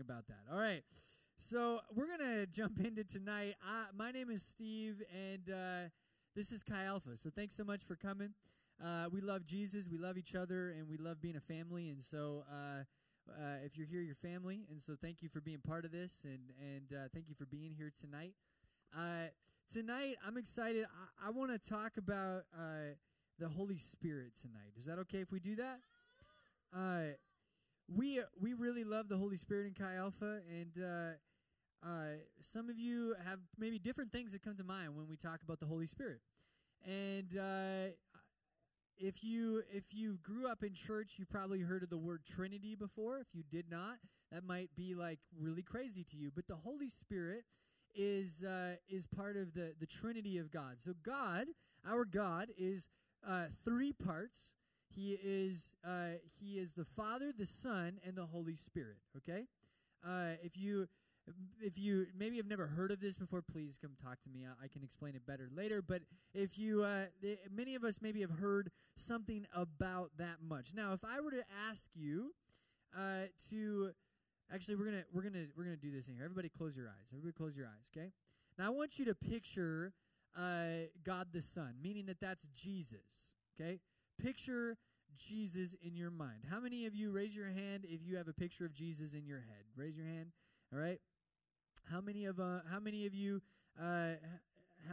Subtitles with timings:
[0.00, 0.40] about that.
[0.52, 0.82] All right.
[1.36, 3.54] So we're gonna jump into tonight.
[3.62, 5.88] Uh, my name is Steve, and uh,
[6.34, 7.16] this is Chi Alpha.
[7.16, 8.34] So thanks so much for coming.
[8.84, 11.90] Uh, we love Jesus, we love each other, and we love being a family.
[11.90, 12.84] And so, uh,
[13.30, 14.66] uh, if you're here, you're family.
[14.70, 17.46] And so, thank you for being part of this, and and uh, thank you for
[17.46, 18.34] being here tonight.
[18.96, 19.28] Uh,
[19.72, 20.86] tonight, I'm excited.
[21.22, 22.44] I, I want to talk about
[23.38, 24.72] the Holy Spirit tonight.
[24.78, 25.80] Is that okay if we do that?
[27.94, 32.78] We we really love the Holy Spirit in Chi Alpha, and uh, uh, some of
[32.78, 35.86] you have maybe different things that come to mind when we talk about the Holy
[35.86, 36.20] Spirit.
[36.86, 37.92] And uh,
[38.98, 42.74] if you if you grew up in church, you've probably heard of the word Trinity
[42.74, 43.18] before.
[43.20, 43.96] If you did not,
[44.32, 46.30] that might be like really crazy to you.
[46.34, 47.44] But the Holy Spirit
[47.94, 50.74] is uh, is part of the the Trinity of God.
[50.78, 51.46] So God,
[51.88, 52.88] our God, is
[53.26, 54.52] uh, three parts.
[54.94, 58.98] He is uh, he is the Father, the Son, and the Holy Spirit.
[59.16, 59.46] Okay,
[60.06, 60.88] uh, if you
[61.60, 64.46] if you maybe have never heard of this before, please come talk to me.
[64.46, 65.82] I, I can explain it better later.
[65.82, 66.02] But
[66.34, 67.06] if you, uh,
[67.54, 70.72] many of us maybe have heard something about that much.
[70.74, 72.34] Now, if I were to ask you
[72.96, 73.90] uh, to,
[74.52, 76.24] actually, we're gonna we're gonna we're gonna do this in here.
[76.24, 77.12] Everybody, close your eyes.
[77.12, 77.90] Everybody, close your eyes.
[77.96, 78.12] Okay.
[78.58, 79.92] Now, I want you to picture
[80.36, 83.34] uh, God the Son, meaning that that's Jesus.
[83.60, 83.80] Okay.
[84.22, 84.76] Picture
[85.16, 86.44] Jesus in your mind.
[86.50, 89.26] How many of you raise your hand if you have a picture of Jesus in
[89.26, 89.64] your head?
[89.76, 90.32] Raise your hand.
[90.72, 91.00] All right.
[91.90, 93.40] How many of uh, how many of you
[93.80, 94.12] uh,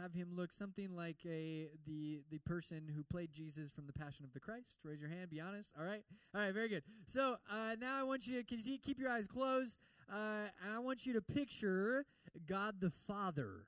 [0.00, 4.24] have him look something like a the the person who played Jesus from the Passion
[4.24, 4.78] of the Christ?
[4.84, 5.30] Raise your hand.
[5.30, 5.72] Be honest.
[5.78, 6.02] All right.
[6.34, 6.54] All right.
[6.54, 6.82] Very good.
[7.06, 9.78] So uh, now I want you to keep your eyes closed,
[10.10, 12.06] uh, and I want you to picture
[12.46, 13.66] God the Father.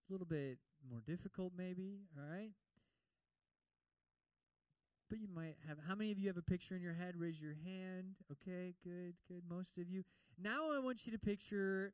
[0.00, 0.58] It's a little bit
[0.88, 2.00] more difficult, maybe.
[2.16, 2.50] All right.
[5.14, 5.78] But you might have.
[5.86, 7.14] How many of you have a picture in your head?
[7.16, 8.16] Raise your hand.
[8.32, 9.44] Okay, good, good.
[9.48, 10.02] Most of you.
[10.42, 11.92] Now I want you to picture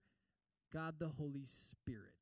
[0.72, 2.14] God the Holy Spirit.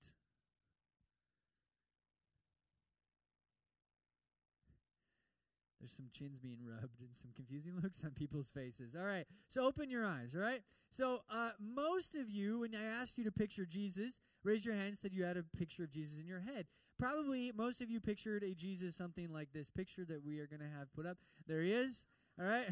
[5.79, 8.97] There's some chins being rubbed and some confusing looks on people's faces.
[8.99, 10.35] All right, so open your eyes.
[10.35, 14.67] All right, so uh, most of you, when I asked you to picture Jesus, raise
[14.67, 14.99] your hand.
[14.99, 16.67] Said you had a picture of Jesus in your head.
[16.99, 20.61] Probably most of you pictured a Jesus something like this picture that we are going
[20.61, 21.19] to have put up.
[21.47, 22.07] There he is.
[22.41, 22.67] All right,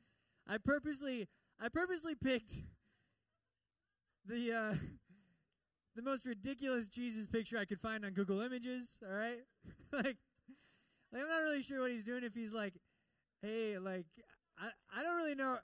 [0.48, 1.28] I purposely,
[1.60, 2.52] I purposely picked
[4.26, 4.74] the uh,
[5.96, 8.98] the most ridiculous Jesus picture I could find on Google Images.
[9.04, 9.40] All right,
[9.92, 10.16] like
[11.12, 12.24] like, I'm not really sure what he's doing.
[12.24, 12.74] If he's like,
[13.42, 14.06] hey, like,
[14.58, 14.68] I,
[14.98, 15.58] I don't really know.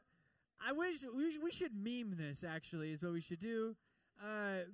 [0.66, 3.74] I wish we, sh- we should meme this, actually, is what we should do.
[4.22, 4.64] Uh,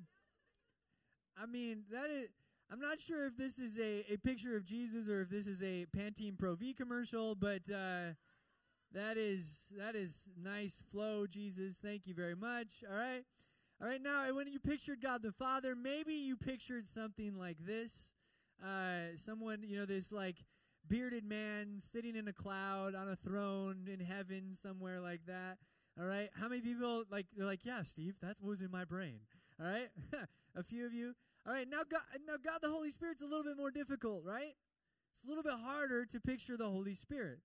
[1.40, 2.28] I mean, that is.
[2.70, 5.62] I'm not sure if this is a, a picture of Jesus or if this is
[5.62, 8.14] a Pantene Pro V commercial, but uh,
[8.92, 11.78] that is that is nice flow, Jesus.
[11.82, 12.82] Thank you very much.
[12.90, 13.24] All right,
[13.80, 14.02] all right.
[14.02, 18.12] Now, when you pictured God the Father, maybe you pictured something like this.
[18.64, 20.36] Uh, someone, you know, this like
[20.88, 25.58] bearded man sitting in a cloud on a throne in heaven somewhere like that.
[25.98, 26.30] All right.
[26.34, 29.20] How many people like they're like, yeah, Steve, that was in my brain.
[29.60, 29.88] All right.
[30.56, 31.14] a few of you.
[31.46, 31.68] All right.
[31.68, 34.54] Now God, now God, the Holy Spirit's a little bit more difficult, right?
[35.12, 37.38] It's a little bit harder to picture the Holy Spirit.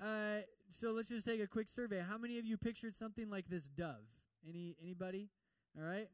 [0.00, 0.40] Uh,
[0.70, 2.00] so let's just take a quick survey.
[2.00, 4.06] How many of you pictured something like this dove?
[4.48, 5.28] Any anybody?
[5.78, 6.08] All right.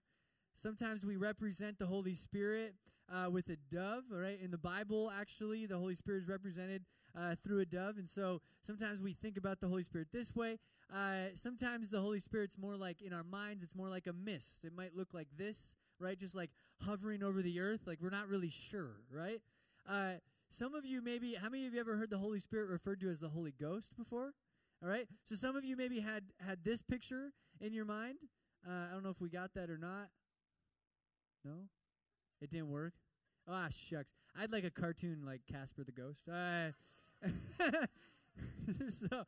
[0.54, 2.74] Sometimes we represent the Holy Spirit
[3.12, 4.38] uh, with a dove, all right?
[4.42, 6.84] In the Bible, actually, the Holy Spirit is represented
[7.16, 7.98] uh, through a dove.
[7.98, 10.58] And so sometimes we think about the Holy Spirit this way.
[10.92, 14.64] Uh, sometimes the Holy Spirit's more like in our minds, it's more like a mist.
[14.64, 16.18] It might look like this, right?
[16.18, 16.50] Just like
[16.82, 17.80] hovering over the earth.
[17.86, 19.40] Like we're not really sure, right?
[19.88, 20.14] Uh,
[20.48, 23.10] some of you maybe, how many of you ever heard the Holy Spirit referred to
[23.10, 24.32] as the Holy Ghost before?
[24.82, 25.06] All right.
[25.24, 28.18] So some of you maybe had had this picture in your mind.
[28.66, 30.08] Uh, I don't know if we got that or not.
[31.44, 31.68] No?
[32.40, 32.92] It didn't work?
[33.48, 34.12] Ah, shucks.
[34.38, 36.28] I'd like a cartoon like Casper the Ghost.
[36.28, 36.72] Uh,
[38.88, 39.24] so,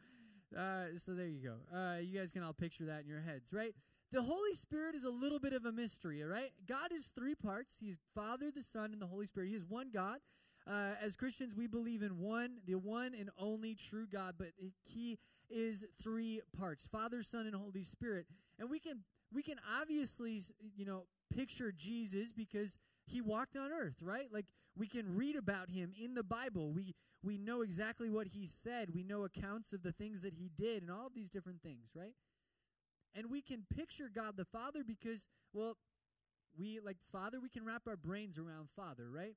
[0.56, 1.76] uh, so there you go.
[1.76, 3.74] Uh, you guys can all picture that in your heads, right?
[4.10, 6.50] The Holy Spirit is a little bit of a mystery, all right?
[6.66, 7.74] God is three parts.
[7.78, 9.48] He's Father, the Son, and the Holy Spirit.
[9.48, 10.18] He is one God.
[10.66, 14.48] Uh, as Christians, we believe in one, the one and only true God, but
[14.82, 15.18] He
[15.50, 18.26] is three parts: Father, Son, and Holy Spirit.
[18.58, 19.00] And we can
[19.32, 20.40] we can obviously,
[20.76, 24.28] you know, picture Jesus because he walked on earth, right?
[24.32, 24.46] Like
[24.76, 26.72] we can read about him in the Bible.
[26.72, 28.94] We we know exactly what he said.
[28.94, 31.90] We know accounts of the things that he did and all of these different things,
[31.94, 32.14] right?
[33.14, 35.76] And we can picture God the Father because well,
[36.58, 39.34] we like Father, we can wrap our brains around Father, right?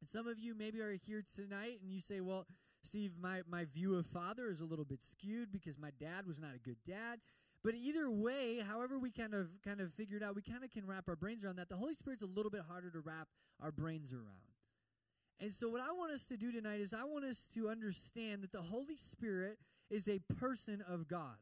[0.00, 2.46] And some of you maybe are here tonight and you say, "Well,
[2.82, 6.40] Steve, my my view of Father is a little bit skewed because my dad was
[6.40, 7.20] not a good dad."
[7.62, 10.86] But either way, however we kind of kind of figured out, we kind of can
[10.86, 11.68] wrap our brains around that.
[11.68, 13.28] The Holy Spirit's a little bit harder to wrap
[13.60, 14.46] our brains around.
[15.40, 18.42] And so what I want us to do tonight is I want us to understand
[18.42, 19.58] that the Holy Spirit
[19.90, 21.36] is a person of God.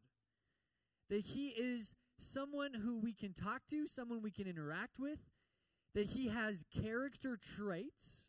[1.10, 5.18] That he is someone who we can talk to, someone we can interact with,
[5.94, 8.28] that he has character traits,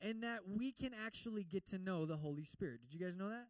[0.00, 2.80] and that we can actually get to know the Holy Spirit.
[2.82, 3.46] Did you guys know that?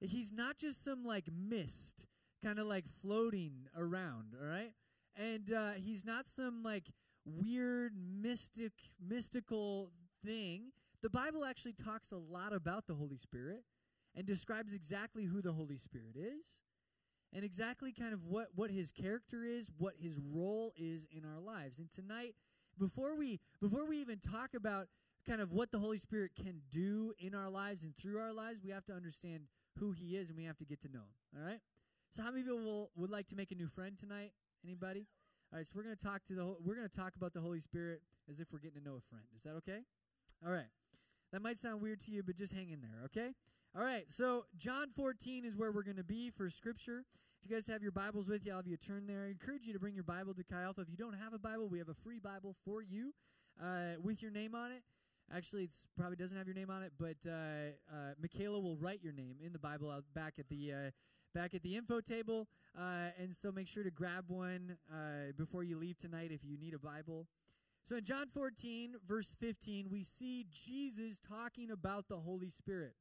[0.00, 2.06] That he's not just some like mist,
[2.42, 4.72] kind of like floating around, all right?
[5.16, 6.84] And uh, he's not some like
[7.26, 8.72] weird mystic
[9.06, 9.90] mystical
[10.24, 10.72] thing.
[11.02, 13.64] The Bible actually talks a lot about the Holy Spirit
[14.14, 16.62] and describes exactly who the Holy Spirit is
[17.32, 21.40] and exactly kind of what what his character is, what his role is in our
[21.40, 21.78] lives.
[21.78, 22.34] And tonight,
[22.78, 24.88] before we before we even talk about
[25.26, 28.60] kind of what the Holy Spirit can do in our lives and through our lives,
[28.62, 29.44] we have to understand
[29.78, 31.38] who he is and we have to get to know him.
[31.38, 31.60] All right?
[32.10, 34.32] So how many people will, would like to make a new friend tonight?
[34.64, 35.06] Anybody?
[35.52, 37.40] All right, so we're going to talk to the we're going to talk about the
[37.40, 39.24] Holy Spirit as if we're getting to know a friend.
[39.36, 39.80] Is that okay?
[40.44, 40.70] All right.
[41.32, 43.34] That might sound weird to you, but just hang in there, okay?
[43.76, 47.04] All right, so John 14 is where we're going to be for Scripture.
[47.40, 49.26] If you guys have your Bibles with you, I'll have you turn there.
[49.26, 50.80] I encourage you to bring your Bible to Chi Alpha.
[50.80, 53.14] If you don't have a Bible, we have a free Bible for you
[53.62, 54.82] uh, with your name on it.
[55.32, 57.30] Actually, it probably doesn't have your name on it, but uh,
[57.88, 60.90] uh, Michaela will write your name in the Bible out back at the uh,
[61.32, 62.48] back at the info table.
[62.76, 66.58] Uh, and so make sure to grab one uh, before you leave tonight if you
[66.58, 67.28] need a Bible.
[67.84, 72.94] So in John 14, verse 15, we see Jesus talking about the Holy Spirit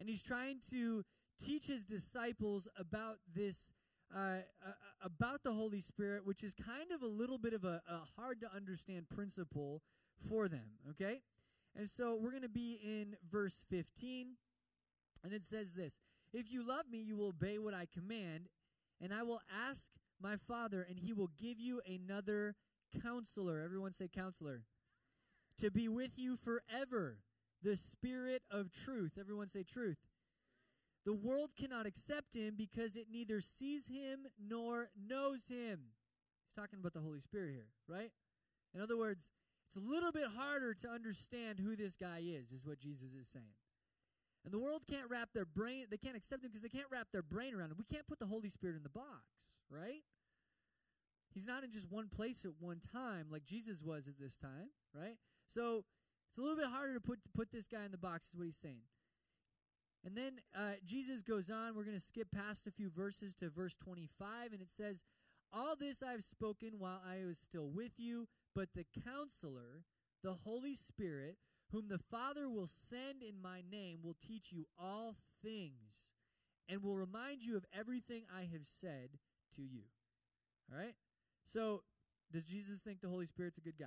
[0.00, 1.04] and he's trying to
[1.38, 3.68] teach his disciples about this
[4.12, 4.72] uh, uh,
[5.04, 8.40] about the Holy Spirit, which is kind of a little bit of a, a hard
[8.40, 9.82] to understand principle
[10.28, 10.78] for them.
[10.90, 11.20] Okay,
[11.76, 14.30] and so we're going to be in verse 15,
[15.22, 15.98] and it says this:
[16.32, 18.48] "If you love me, you will obey what I command,
[19.00, 19.84] and I will ask
[20.20, 22.56] my Father, and He will give you another
[23.02, 23.60] Counselor.
[23.60, 24.62] Everyone say Counselor.
[25.58, 27.18] To be with you forever."
[27.62, 29.12] The Spirit of truth.
[29.18, 29.98] Everyone say truth.
[31.06, 35.80] The world cannot accept him because it neither sees him nor knows him.
[36.46, 38.10] He's talking about the Holy Spirit here, right?
[38.74, 39.28] In other words,
[39.66, 43.28] it's a little bit harder to understand who this guy is, is what Jesus is
[43.28, 43.54] saying.
[44.44, 47.08] And the world can't wrap their brain, they can't accept him because they can't wrap
[47.12, 47.76] their brain around him.
[47.78, 50.02] We can't put the Holy Spirit in the box, right?
[51.32, 54.70] He's not in just one place at one time like Jesus was at this time,
[54.94, 55.16] right?
[55.46, 55.84] So
[56.30, 58.44] it's a little bit harder to put put this guy in the box, is what
[58.44, 58.86] he's saying.
[60.04, 61.74] And then uh, Jesus goes on.
[61.74, 65.02] We're going to skip past a few verses to verse 25, and it says,
[65.52, 69.84] All this I've spoken while I was still with you, but the counselor,
[70.22, 71.36] the Holy Spirit,
[71.72, 76.04] whom the Father will send in my name, will teach you all things
[76.68, 79.10] and will remind you of everything I have said
[79.56, 79.82] to you.
[80.72, 80.94] All right?
[81.44, 81.82] So,
[82.32, 83.86] does Jesus think the Holy Spirit's a good guy?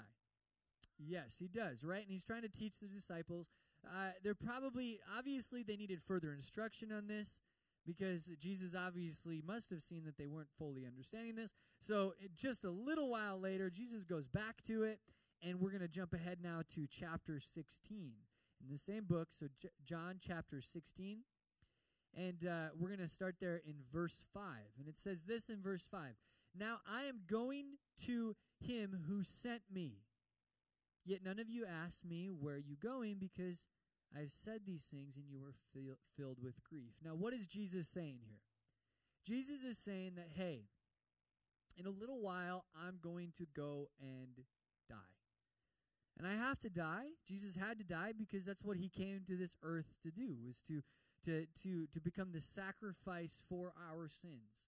[0.97, 2.01] Yes, he does, right?
[2.01, 3.47] And he's trying to teach the disciples.
[3.85, 7.41] Uh, they're probably, obviously, they needed further instruction on this
[7.85, 11.51] because Jesus obviously must have seen that they weren't fully understanding this.
[11.79, 14.99] So, it, just a little while later, Jesus goes back to it,
[15.41, 18.13] and we're going to jump ahead now to chapter 16
[18.63, 19.29] in the same book.
[19.31, 21.19] So, J- John chapter 16.
[22.15, 24.43] And uh, we're going to start there in verse 5.
[24.77, 26.01] And it says this in verse 5
[26.57, 27.65] Now I am going
[28.05, 30.02] to him who sent me
[31.05, 33.17] Yet none of you asked me, Where are you going?
[33.19, 33.65] Because
[34.15, 36.93] I have said these things and you were fil- filled with grief.
[37.03, 38.41] Now, what is Jesus saying here?
[39.25, 40.65] Jesus is saying that, hey,
[41.77, 44.45] in a little while, I'm going to go and
[44.89, 44.95] die.
[46.17, 47.07] And I have to die.
[47.27, 50.62] Jesus had to die because that's what he came to this earth to do, was
[50.67, 50.83] to,
[51.25, 54.67] to, to, to become the sacrifice for our sins.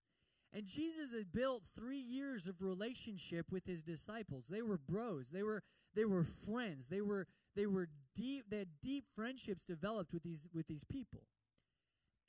[0.55, 4.45] And Jesus had built three years of relationship with his disciples.
[4.49, 5.29] They were bros.
[5.29, 6.87] They were they were friends.
[6.87, 8.45] They were they were deep.
[8.49, 11.23] They had deep friendships developed with these with these people.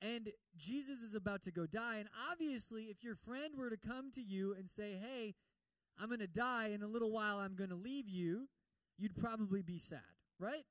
[0.03, 1.99] And Jesus is about to go die.
[1.99, 5.37] And obviously, if your friend were to come to you and say, "Hey,
[5.97, 7.39] I'm going to die in a little while.
[7.39, 8.49] I'm going to leave you,"
[8.99, 10.01] you'd probably be sad,
[10.41, 10.65] right?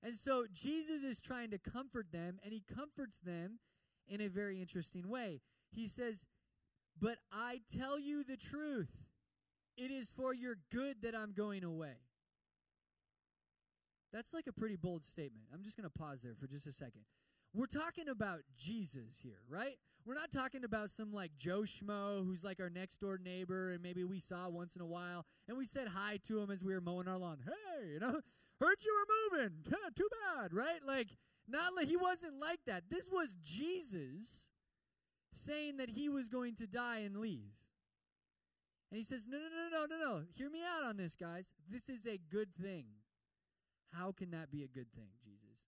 [0.00, 3.58] And so Jesus is trying to comfort them, and he comforts them
[4.06, 5.40] in a very interesting way.
[5.70, 6.26] He says,
[7.00, 8.90] but I tell you the truth.
[9.76, 11.96] It is for your good that I'm going away.
[14.12, 15.48] That's like a pretty bold statement.
[15.52, 17.02] I'm just going to pause there for just a second.
[17.52, 19.76] We're talking about Jesus here, right?
[20.06, 23.82] We're not talking about some like Joe Schmo who's like our next door neighbor and
[23.82, 26.74] maybe we saw once in a while and we said hi to him as we
[26.74, 27.38] were mowing our lawn.
[27.44, 28.20] Hey, you know,
[28.60, 29.52] heard you were moving.
[29.96, 30.80] Too bad, right?
[30.86, 31.08] Like,
[31.48, 32.84] not like he wasn't like that.
[32.90, 34.42] This was Jesus
[35.36, 37.52] saying that he was going to die and leave.
[38.90, 40.22] And he says, No, no, no, no, no, no.
[40.36, 41.50] Hear me out on this, guys.
[41.68, 42.84] This is a good thing.
[43.92, 45.66] How can that be a good thing, Jesus?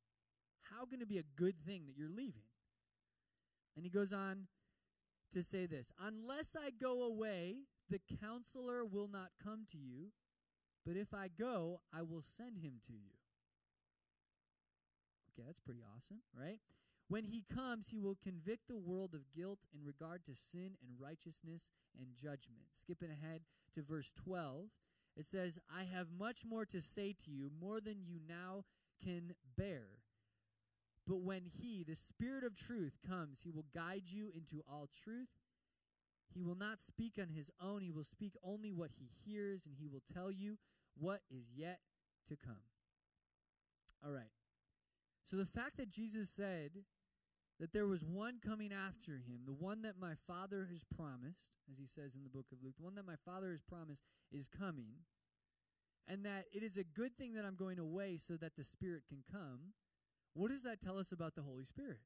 [0.62, 2.42] How can it be a good thing that you're leaving?
[3.76, 4.46] And he goes on
[5.32, 7.56] to say this Unless I go away,
[7.90, 10.12] the counselor will not come to you,
[10.84, 13.10] but if I go, I will send him to you.
[15.32, 16.60] Okay, that's pretty awesome, right?
[17.08, 21.00] When he comes, he will convict the world of guilt in regard to sin and
[21.00, 22.66] righteousness and judgment.
[22.72, 23.42] Skipping ahead
[23.74, 24.66] to verse 12,
[25.16, 28.64] it says, I have much more to say to you, more than you now
[29.02, 29.84] can bear.
[31.06, 35.28] But when he, the Spirit of truth, comes, he will guide you into all truth.
[36.34, 39.76] He will not speak on his own, he will speak only what he hears, and
[39.78, 40.58] he will tell you
[40.98, 41.78] what is yet
[42.28, 42.56] to come.
[44.04, 44.32] All right.
[45.24, 46.70] So the fact that Jesus said
[47.58, 51.78] that there was one coming after him, the one that my Father has promised, as
[51.78, 54.46] he says in the book of Luke, the one that my Father has promised is
[54.46, 54.92] coming,
[56.06, 59.04] and that it is a good thing that I'm going away so that the Spirit
[59.08, 59.72] can come.
[60.34, 62.00] What does that tell us about the Holy Spirit?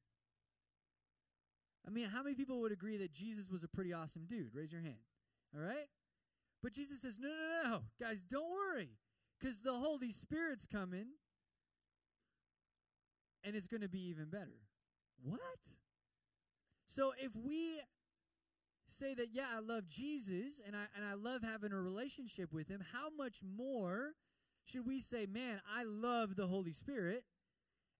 [1.85, 4.55] I mean, how many people would agree that Jesus was a pretty awesome dude?
[4.55, 5.03] Raise your hand.
[5.53, 5.89] All right?
[6.63, 8.91] But Jesus says, no, no, no, guys, don't worry,
[9.39, 11.07] because the Holy Spirit's coming,
[13.43, 14.59] and it's going to be even better.
[15.23, 15.39] What?
[16.87, 17.79] So if we
[18.87, 22.67] say that yeah, I love Jesus and I and I love having a relationship with
[22.67, 24.11] him, how much more
[24.65, 27.23] should we say, man, I love the Holy Spirit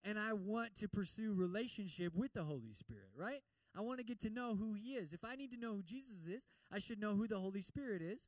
[0.04, 3.42] and I want to pursue relationship with the Holy Spirit, right?
[3.76, 5.14] I want to get to know who he is.
[5.14, 8.02] If I need to know who Jesus is, I should know who the Holy Spirit
[8.02, 8.28] is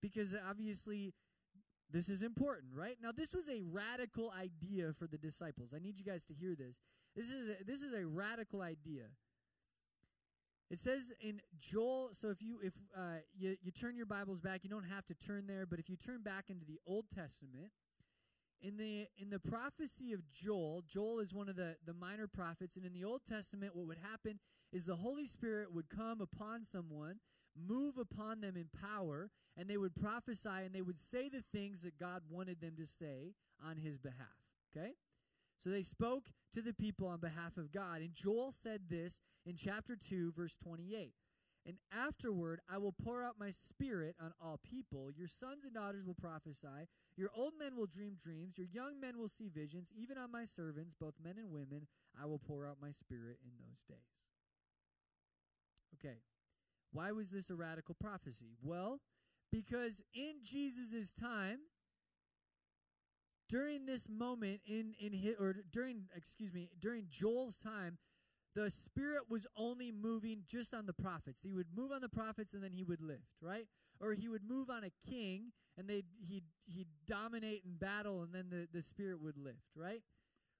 [0.00, 1.12] because obviously
[1.92, 2.96] this is important, right?
[3.02, 5.74] Now this was a radical idea for the disciples.
[5.74, 6.80] I need you guys to hear this.
[7.16, 9.04] This is a, this is a radical idea.
[10.70, 12.10] It says in Joel.
[12.12, 15.14] So if you if uh, you you turn your Bibles back, you don't have to
[15.14, 15.66] turn there.
[15.66, 17.72] But if you turn back into the Old Testament,
[18.62, 22.76] in the in the prophecy of Joel, Joel is one of the the minor prophets,
[22.76, 24.38] and in the Old Testament, what would happen
[24.72, 27.16] is the Holy Spirit would come upon someone,
[27.56, 31.82] move upon them in power, and they would prophesy and they would say the things
[31.82, 34.16] that God wanted them to say on His behalf.
[34.76, 34.92] Okay.
[35.58, 38.00] So they spoke to the people on behalf of God.
[38.00, 41.12] And Joel said this in chapter 2, verse 28.
[41.66, 45.10] And afterward, I will pour out my spirit on all people.
[45.14, 46.88] Your sons and daughters will prophesy.
[47.16, 48.56] Your old men will dream dreams.
[48.56, 49.92] Your young men will see visions.
[49.94, 51.86] Even on my servants, both men and women,
[52.20, 53.98] I will pour out my spirit in those days.
[55.98, 56.16] Okay.
[56.92, 58.56] Why was this a radical prophecy?
[58.62, 59.00] Well,
[59.52, 61.58] because in Jesus' time,
[63.50, 67.98] during this moment in in his, or during excuse me during Joel's time
[68.54, 71.40] the spirit was only moving just on the prophets.
[71.42, 73.66] He would move on the prophets and then he would lift right?
[74.00, 78.32] Or he would move on a king and they he'd he'd dominate in battle and
[78.32, 80.02] then the the spirit would lift right?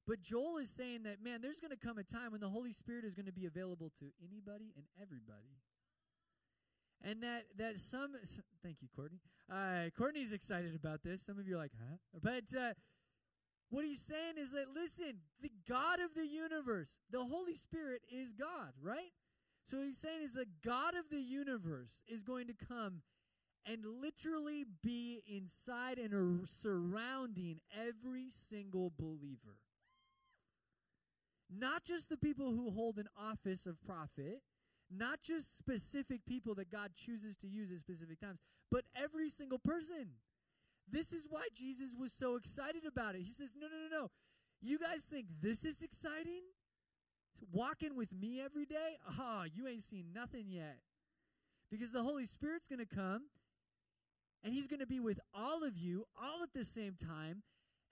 [0.06, 2.72] But Joel is saying that man there's going to come a time when the holy
[2.72, 5.54] spirit is going to be available to anybody and everybody
[7.04, 8.12] and that that some
[8.62, 9.18] thank you courtney.
[9.50, 11.22] Uh, courtney's excited about this.
[11.22, 11.96] Some of you are like huh?
[12.22, 12.72] But uh,
[13.70, 18.32] what he's saying is that listen the god of the universe the holy spirit is
[18.32, 19.12] god right?
[19.62, 23.02] So he's saying is the god of the universe is going to come
[23.66, 29.58] and literally be inside and surrounding every single believer.
[31.50, 34.40] Not just the people who hold an office of prophet
[34.90, 39.58] not just specific people that God chooses to use at specific times, but every single
[39.58, 40.10] person.
[40.90, 43.22] This is why Jesus was so excited about it.
[43.22, 44.10] He says, No, no, no, no.
[44.60, 46.42] You guys think this is exciting?
[47.52, 48.98] Walking with me every day?
[49.08, 50.78] Ah, oh, you ain't seen nothing yet.
[51.70, 53.22] Because the Holy Spirit's going to come
[54.42, 57.42] and He's going to be with all of you all at the same time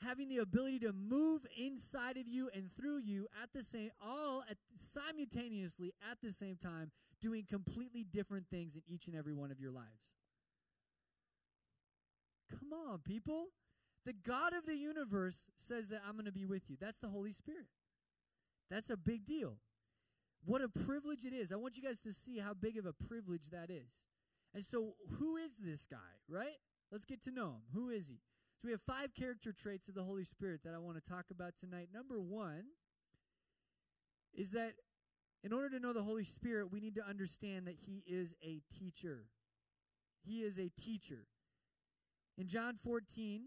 [0.00, 4.44] having the ability to move inside of you and through you at the same all
[4.48, 6.90] at simultaneously at the same time
[7.20, 10.14] doing completely different things in each and every one of your lives.
[12.50, 13.46] Come on people.
[14.06, 16.76] The god of the universe says that i'm going to be with you.
[16.80, 17.66] That's the holy spirit.
[18.70, 19.56] That's a big deal.
[20.44, 21.52] What a privilege it is.
[21.52, 23.90] I want you guys to see how big of a privilege that is.
[24.54, 25.96] And so who is this guy
[26.28, 26.56] right?
[26.92, 27.62] Let's get to know him.
[27.74, 28.20] Who is he
[28.58, 31.26] so we have five character traits of the Holy Spirit that I want to talk
[31.30, 31.90] about tonight.
[31.94, 32.64] Number one
[34.34, 34.72] is that
[35.44, 38.60] in order to know the Holy Spirit, we need to understand that He is a
[38.76, 39.26] teacher.
[40.26, 41.26] He is a teacher.
[42.36, 43.42] In John 14,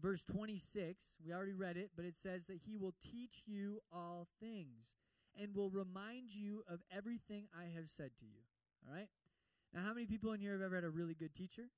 [0.00, 4.28] verse 26, we already read it, but it says that He will teach you all
[4.40, 4.96] things
[5.38, 8.40] and will remind you of everything I have said to you.
[8.88, 9.08] All right?
[9.74, 11.68] Now, how many people in here have ever had a really good teacher?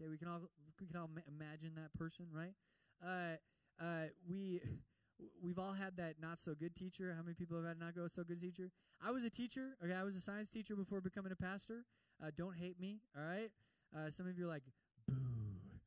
[0.00, 0.40] Okay, we can all
[0.80, 2.54] we can all ma- imagine that person, right?
[3.04, 3.36] Uh,
[3.82, 4.60] uh, we
[5.42, 7.12] we've all had that not so good teacher.
[7.14, 8.70] How many people have had not go so good teacher?
[9.04, 9.76] I was a teacher.
[9.84, 11.84] Okay, I was a science teacher before becoming a pastor.
[12.22, 13.50] Uh, don't hate me, all right?
[13.94, 14.62] Uh, some of you are like,
[15.08, 15.14] boo,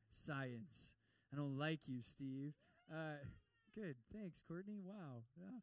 [0.09, 0.93] science.
[1.31, 2.53] I don't like you, Steve.
[2.91, 3.17] Uh,
[3.75, 4.79] good, thanks, Courtney.
[4.83, 5.59] Wow, yeah,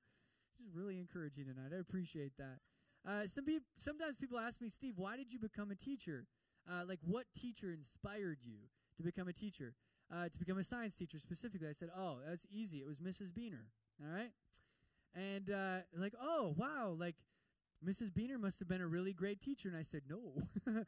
[0.58, 1.72] this is really encouraging tonight.
[1.76, 2.58] I appreciate that.
[3.06, 6.26] Uh, some people, sometimes people ask me, Steve, why did you become a teacher?
[6.70, 8.56] Uh, like, what teacher inspired you
[8.96, 9.74] to become a teacher?
[10.12, 11.68] Uh, to become a science teacher specifically.
[11.68, 12.78] I said, oh, that's easy.
[12.78, 13.30] It was Mrs.
[13.30, 13.66] Beener.
[14.02, 14.30] All right,
[15.14, 17.16] and uh, like, oh, wow, like
[17.86, 18.10] Mrs.
[18.10, 19.68] Beener must have been a really great teacher.
[19.68, 20.42] And I said, no.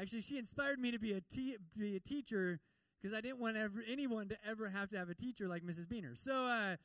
[0.00, 2.60] Actually, she inspired me to be a, te- be a teacher
[3.00, 5.86] because I didn't want ever, anyone to ever have to have a teacher like Mrs.
[5.86, 6.16] Beener.
[6.16, 6.76] So, uh,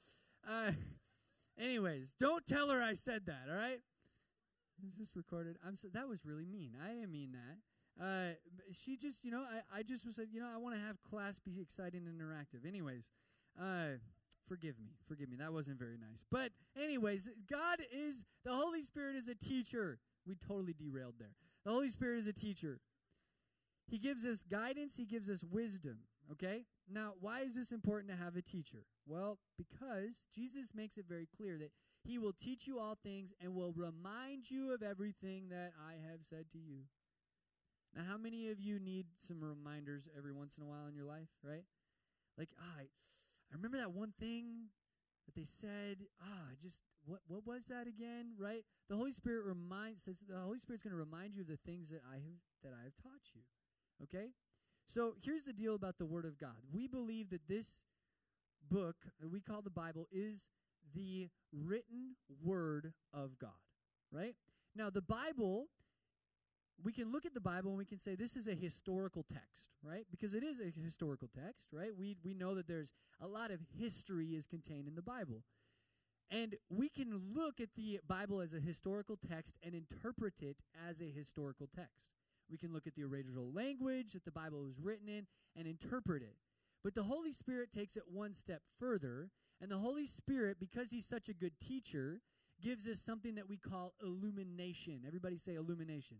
[0.49, 0.71] uh,
[1.59, 3.79] anyways, don't tell her I said that, all right?
[4.85, 5.57] Is this recorded?
[5.65, 6.73] I'm so, that was really mean.
[6.83, 8.03] I didn't mean that.
[8.03, 8.33] Uh,
[8.71, 11.01] she just, you know, I, I just was like, you know, I want to have
[11.03, 12.67] class be exciting and interactive.
[12.67, 13.11] Anyways,
[13.59, 13.97] uh,
[14.47, 15.37] forgive me, forgive me.
[15.37, 16.23] That wasn't very nice.
[16.29, 19.99] But anyways, God is the Holy Spirit is a teacher.
[20.27, 21.35] We totally derailed there.
[21.65, 22.79] The Holy Spirit is a teacher.
[23.89, 25.99] He gives us guidance, he gives us wisdom,
[26.31, 26.65] okay?
[26.91, 28.85] Now, why is this important to have a teacher?
[29.05, 31.71] Well, because Jesus makes it very clear that
[32.07, 36.21] he will teach you all things and will remind you of everything that I have
[36.23, 36.83] said to you.
[37.95, 41.05] Now, how many of you need some reminders every once in a while in your
[41.05, 41.65] life, right?
[42.37, 44.69] Like, ah, I, I remember that one thing
[45.25, 48.63] that they said, ah, just what what was that again, right?
[48.89, 51.89] The Holy Spirit reminds says the Holy Spirit's going to remind you of the things
[51.89, 53.41] that I have that I have taught you.
[54.03, 54.31] Okay?
[54.85, 56.55] So here's the deal about the Word of God.
[56.71, 57.83] We believe that this
[58.69, 60.45] book that we call the Bible is
[60.93, 63.49] the written Word of God,
[64.11, 64.35] right?
[64.75, 65.67] Now, the Bible,
[66.83, 69.69] we can look at the Bible and we can say this is a historical text,
[69.83, 70.05] right?
[70.11, 71.91] Because it is a historical text, right?
[71.97, 75.43] We, we know that there's a lot of history is contained in the Bible.
[76.29, 80.57] And we can look at the Bible as a historical text and interpret it
[80.89, 82.11] as a historical text.
[82.51, 86.21] We can look at the original language that the Bible was written in and interpret
[86.21, 86.35] it.
[86.83, 89.29] But the Holy Spirit takes it one step further,
[89.61, 92.21] and the Holy Spirit, because He's such a good teacher,
[92.61, 95.01] gives us something that we call illumination.
[95.05, 96.17] Everybody say illumination.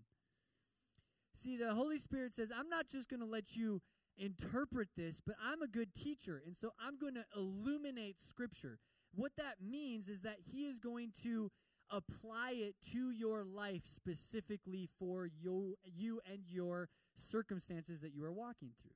[1.34, 3.82] See, the Holy Spirit says, I'm not just going to let you
[4.18, 8.80] interpret this, but I'm a good teacher, and so I'm going to illuminate Scripture.
[9.14, 11.52] What that means is that He is going to
[11.92, 18.34] apply it to your life specifically for you, you and your circumstances that you are
[18.34, 18.92] walking through.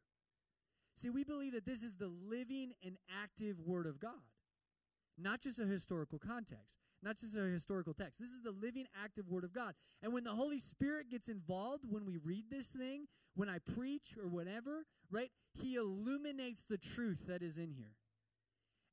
[0.97, 4.12] See, we believe that this is the living and active Word of God,
[5.17, 8.19] not just a historical context, not just a historical text.
[8.19, 9.74] This is the living, active Word of God.
[10.02, 14.15] And when the Holy Spirit gets involved, when we read this thing, when I preach
[14.21, 17.95] or whatever, right, He illuminates the truth that is in here.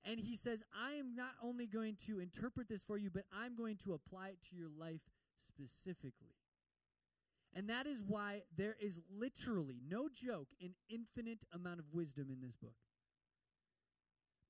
[0.05, 3.57] And he says, I am not only going to interpret this for you, but I'm
[3.57, 5.03] going to apply it to your life
[5.37, 6.37] specifically.
[7.55, 12.41] And that is why there is literally, no joke, an infinite amount of wisdom in
[12.41, 12.77] this book.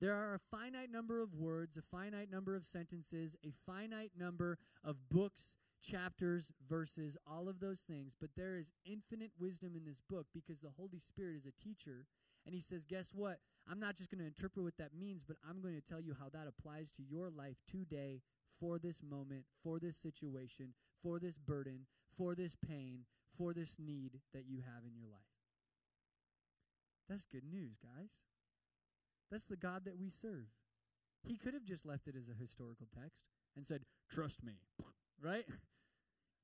[0.01, 4.59] There are a finite number of words, a finite number of sentences, a finite number
[4.85, 8.15] of books, chapters, verses, all of those things.
[8.19, 12.07] But there is infinite wisdom in this book because the Holy Spirit is a teacher.
[12.47, 13.39] And he says, Guess what?
[13.71, 16.15] I'm not just going to interpret what that means, but I'm going to tell you
[16.19, 18.23] how that applies to your life today
[18.61, 23.01] for this moment, for this situation, for this burden, for this pain,
[23.37, 25.21] for this need that you have in your life.
[27.09, 28.11] That's good news, guys.
[29.31, 30.49] That's the God that we serve.
[31.23, 33.25] He could have just left it as a historical text
[33.57, 34.55] and said, Trust me,
[35.23, 35.45] right?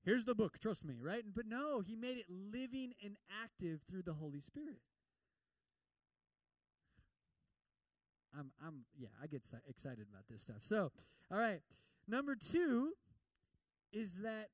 [0.05, 1.25] Here's the book, trust me, right?
[1.35, 4.81] But no, he made it living and active through the Holy Spirit.
[8.39, 10.59] I'm, I'm, yeah, I get excited about this stuff.
[10.61, 10.91] So,
[11.31, 11.61] all right.
[12.07, 12.93] Number two
[13.93, 14.49] is that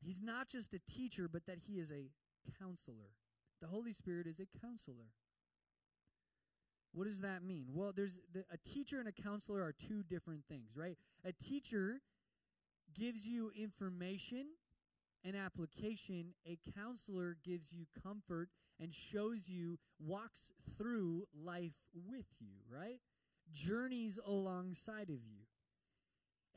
[0.00, 2.06] he's not just a teacher, but that he is a
[2.58, 3.12] counselor.
[3.60, 5.10] The Holy Spirit is a counselor.
[6.92, 7.66] What does that mean?
[7.72, 10.96] Well, there's the, a teacher and a counselor are two different things, right?
[11.24, 12.00] A teacher
[12.98, 14.46] gives you information
[15.24, 16.34] and application.
[16.46, 18.48] A counselor gives you comfort
[18.80, 23.00] and shows you, walks through life with you, right?
[23.52, 25.46] Journeys alongside of you.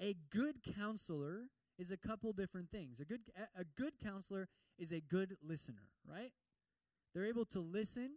[0.01, 2.99] A good counselor is a couple different things.
[2.99, 3.21] A good
[3.57, 6.31] a good counselor is a good listener, right?
[7.13, 8.11] They're able to listen,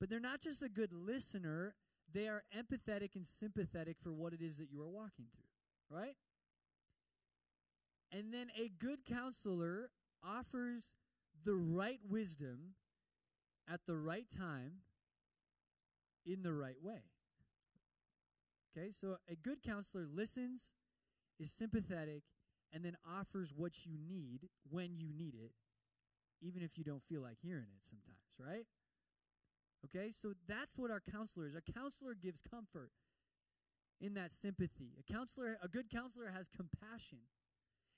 [0.00, 1.74] but they're not just a good listener,
[2.12, 6.16] they are empathetic and sympathetic for what it is that you are walking through, right?
[8.12, 9.90] And then a good counselor
[10.22, 10.94] offers
[11.44, 12.74] the right wisdom
[13.68, 14.72] at the right time
[16.26, 17.02] in the right way.
[18.76, 20.62] Okay, so a good counselor listens,
[21.38, 22.22] is sympathetic,
[22.72, 25.52] and then offers what you need when you need it,
[26.40, 28.66] even if you don't feel like hearing it sometimes, right?
[29.84, 31.54] Okay, so that's what our counselor is.
[31.54, 32.90] A counselor gives comfort
[34.00, 34.92] in that sympathy.
[34.98, 37.18] A counselor, a good counselor has compassion.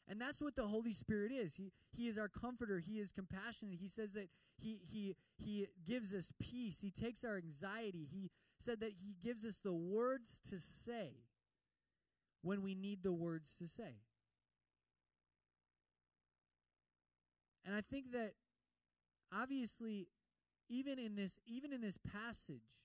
[0.09, 1.55] And that's what the Holy Spirit is.
[1.55, 2.79] He, he is our comforter.
[2.79, 3.79] He is compassionate.
[3.81, 6.79] He says that he, he, he gives us peace.
[6.81, 8.07] He takes our anxiety.
[8.11, 11.11] He said that He gives us the words to say
[12.43, 13.97] when we need the words to say.
[17.65, 18.35] And I think that
[19.35, 20.07] obviously
[20.69, 22.77] even in this even in this passage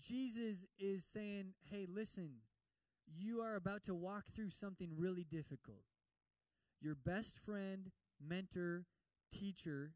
[0.00, 2.40] Jesus is saying, "Hey, listen,
[3.06, 5.84] you are about to walk through something really difficult.
[6.80, 8.86] Your best friend, mentor,
[9.30, 9.94] teacher,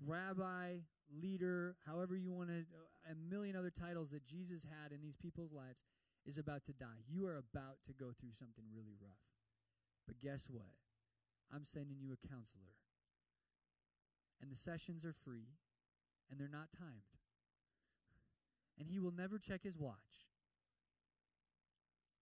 [0.00, 0.78] rabbi,
[1.10, 2.64] leader, however you want to,
[3.10, 5.84] a million other titles that Jesus had in these people's lives,
[6.24, 7.02] is about to die.
[7.08, 9.20] You are about to go through something really rough.
[10.06, 10.72] But guess what?
[11.52, 12.72] I'm sending you a counselor.
[14.40, 15.48] And the sessions are free,
[16.30, 17.14] and they're not timed.
[18.78, 20.28] And he will never check his watch.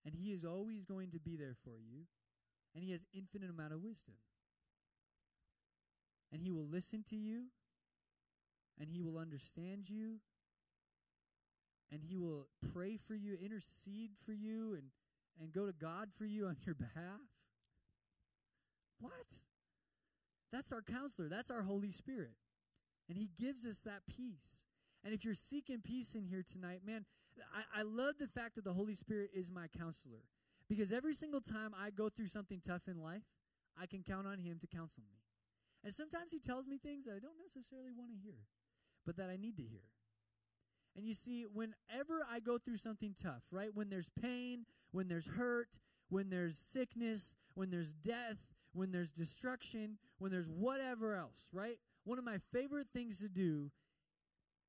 [0.05, 2.07] And he is always going to be there for you.
[2.75, 4.15] And he has infinite amount of wisdom.
[6.33, 7.45] And he will listen to you.
[8.81, 10.17] And he will understand you.
[11.91, 14.85] And he will pray for you, intercede for you, and,
[15.41, 17.21] and go to God for you on your behalf.
[18.99, 19.13] What?
[20.53, 21.29] That's our counselor.
[21.29, 22.35] That's our Holy Spirit.
[23.09, 24.67] And he gives us that peace.
[25.05, 27.05] And if you're seeking peace in here tonight, man,
[27.55, 30.25] I, I love the fact that the Holy Spirit is my counselor.
[30.69, 33.25] Because every single time I go through something tough in life,
[33.81, 35.17] I can count on Him to counsel me.
[35.83, 38.47] And sometimes He tells me things that I don't necessarily want to hear,
[39.05, 39.89] but that I need to hear.
[40.97, 43.75] And you see, whenever I go through something tough, right?
[43.75, 48.37] When there's pain, when there's hurt, when there's sickness, when there's death,
[48.73, 51.79] when there's destruction, when there's whatever else, right?
[52.05, 53.71] One of my favorite things to do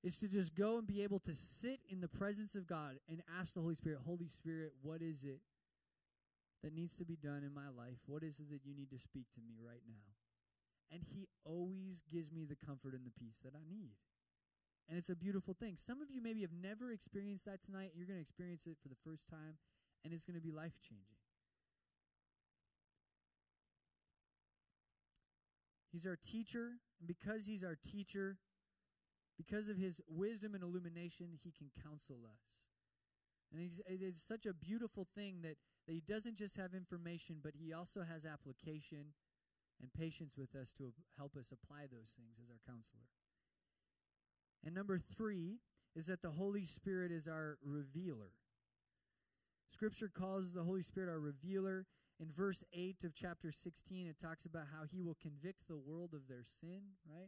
[0.04, 3.24] is to just go and be able to sit in the presence of God and
[3.40, 5.40] ask the Holy Spirit, Holy Spirit, what is it
[6.64, 7.98] that needs to be done in my life?
[8.06, 10.04] What is it that you need to speak to me right now?
[10.92, 13.96] And He always gives me the comfort and the peace that I need.
[14.90, 15.78] And it's a beautiful thing.
[15.78, 17.94] Some of you maybe have never experienced that tonight.
[17.96, 19.56] You're going to experience it for the first time,
[20.04, 21.23] and it's going to be life changing.
[25.94, 28.38] He's our teacher, and because He's our teacher,
[29.38, 32.68] because of his wisdom and illumination, he can counsel us.
[33.52, 37.74] And it's such a beautiful thing that, that he doesn't just have information, but he
[37.74, 39.14] also has application
[39.82, 43.04] and patience with us to help us apply those things as our counselor.
[44.66, 45.58] And number three
[45.96, 48.32] is that the Holy Spirit is our revealer.
[49.68, 51.86] Scripture calls the Holy Spirit our revealer.
[52.24, 56.12] In verse 8 of chapter 16, it talks about how he will convict the world
[56.14, 57.28] of their sin, right?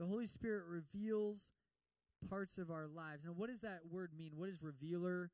[0.00, 1.50] The Holy Spirit reveals
[2.28, 3.24] parts of our lives.
[3.24, 4.32] Now, what does that word mean?
[4.34, 5.30] What does revealer,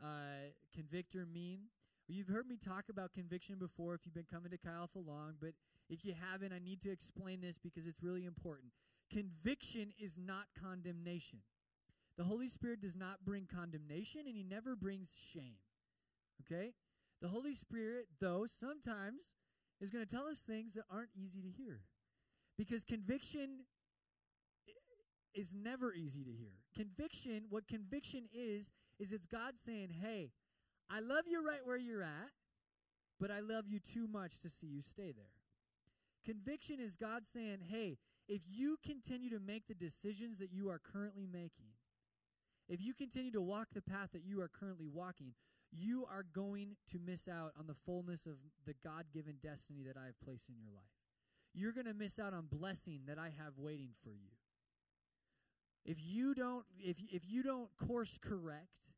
[0.00, 1.62] uh, convictor mean?
[2.08, 5.00] Well, you've heard me talk about conviction before if you've been coming to Chi Alpha
[5.00, 5.54] long, but
[5.88, 8.70] if you haven't, I need to explain this because it's really important.
[9.12, 11.40] Conviction is not condemnation.
[12.16, 15.56] The Holy Spirit does not bring condemnation and He never brings shame.
[16.40, 16.72] Okay?
[17.20, 19.22] The Holy Spirit, though, sometimes
[19.80, 21.80] is going to tell us things that aren't easy to hear.
[22.58, 23.60] Because conviction
[25.34, 26.52] is never easy to hear.
[26.74, 30.30] Conviction, what conviction is, is it's God saying, hey,
[30.90, 32.30] I love you right where you're at,
[33.18, 35.32] but I love you too much to see you stay there.
[36.24, 37.98] Conviction is God saying, hey,
[38.28, 41.72] if you continue to make the decisions that you are currently making,
[42.68, 45.34] if you continue to walk the path that you are currently walking,
[45.72, 49.96] you are going to miss out on the fullness of the God given destiny that
[49.96, 50.84] I have placed in your life.
[51.54, 54.30] You're going to miss out on blessing that I have waiting for you.
[55.84, 58.92] If you don't if if you don't course correct,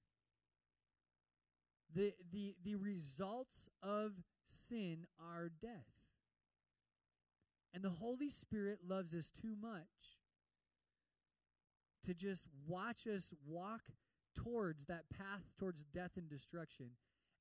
[1.94, 4.12] the the the results of
[4.44, 5.86] sin are death.
[7.74, 10.18] And the Holy Spirit loves us too much
[12.04, 13.82] to just watch us walk
[14.34, 16.90] towards that path towards death and destruction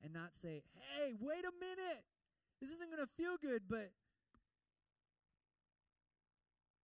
[0.04, 2.04] and not say, "Hey, wait a minute.
[2.60, 3.91] This isn't going to feel good, but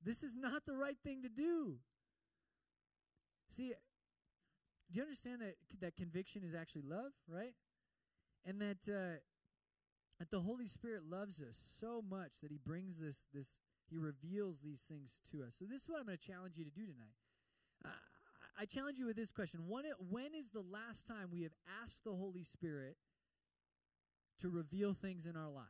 [0.03, 1.79] this is not the right thing to do."
[3.49, 3.73] See,
[4.91, 7.53] do you understand that that conviction is actually love, right?
[8.45, 9.19] And that uh,
[10.19, 13.49] that the Holy Spirit loves us so much that He brings this this
[13.89, 15.55] He reveals these things to us.
[15.57, 17.15] So this is what I'm going to challenge you to do tonight.
[17.85, 17.89] Uh,
[18.59, 19.85] I challenge you with this question: when,
[20.33, 22.97] is the last time we have asked the Holy Spirit
[24.39, 25.67] to reveal things in our lives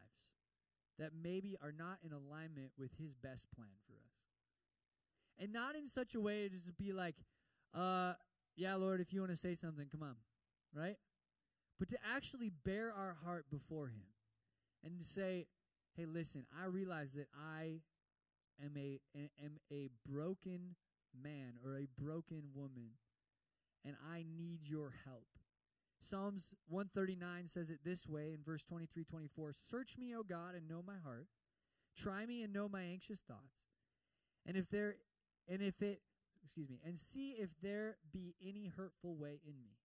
[0.97, 4.17] that maybe are not in alignment with His best plan for us?
[5.39, 7.15] And not in such a way to just be like,
[7.75, 8.13] uh,
[8.55, 10.15] yeah, Lord, if you want to say something, come on,
[10.73, 10.95] right?
[11.77, 14.07] But to actually bear our heart before Him
[14.83, 15.45] and say,
[15.95, 17.81] hey, listen, I realize that I
[18.63, 20.75] am a am a broken
[21.23, 22.91] man or a broken woman,
[23.85, 25.27] and I need your help.
[25.99, 30.67] Psalms 139 says it this way in verse 23 24 Search me, O God, and
[30.67, 31.27] know my heart.
[31.97, 33.65] Try me and know my anxious thoughts.
[34.45, 34.97] And if there
[35.47, 36.01] and if it
[36.43, 39.75] excuse me, and see if there be any hurtful way in me,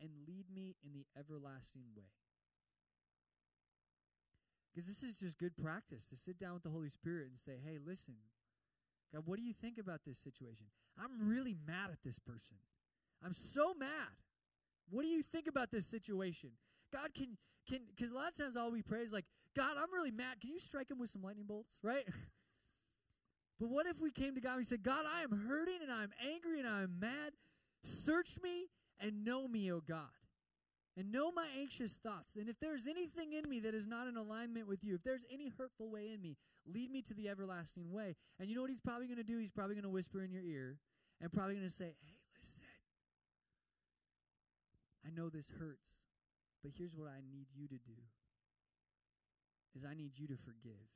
[0.00, 2.10] and lead me in the everlasting way.
[4.72, 7.60] Because this is just good practice to sit down with the Holy Spirit and say,
[7.62, 8.14] hey, listen,
[9.12, 10.66] God, what do you think about this situation?
[10.98, 12.56] I'm really mad at this person.
[13.24, 13.88] I'm so mad.
[14.90, 16.50] What do you think about this situation?
[16.92, 17.36] God, can,
[17.68, 20.40] can, because a lot of times all we pray is like, God, I'm really mad.
[20.40, 22.04] Can you strike him with some lightning bolts, right?
[23.60, 25.92] but what if we came to God and we said, God, I am hurting and
[25.92, 27.32] I'm angry and I'm mad.
[27.84, 30.08] Search me and know me, O God
[30.96, 32.36] and know my anxious thoughts.
[32.36, 35.24] And if there's anything in me that is not in alignment with you, if there's
[35.32, 38.16] any hurtful way in me, lead me to the everlasting way.
[38.38, 39.38] And you know what he's probably going to do?
[39.38, 40.78] He's probably going to whisper in your ear
[41.20, 42.62] and probably going to say, Hey, listen,
[45.06, 46.04] I know this hurts,
[46.62, 48.00] but here's what I need you to do
[49.74, 50.90] is I need you to forgive.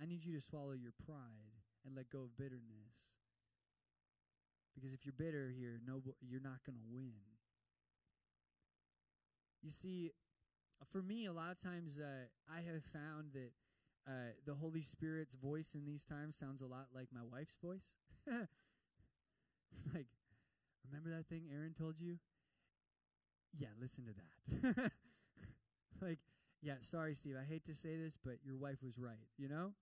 [0.00, 3.18] I need you to swallow your pride and let go of bitterness.
[4.74, 7.12] Because if you're bitter here, no, you're not going to win.
[9.62, 10.12] You see,
[10.90, 13.50] for me, a lot of times uh, I have found that
[14.08, 17.92] uh, the Holy Spirit's voice in these times sounds a lot like my wife's voice.
[19.94, 20.06] like,
[20.88, 22.16] remember that thing Aaron told you?
[23.58, 24.92] Yeah, listen to that.
[26.02, 26.18] like,
[26.62, 27.36] yeah, sorry, Steve.
[27.40, 29.28] I hate to say this, but your wife was right.
[29.36, 29.72] You know,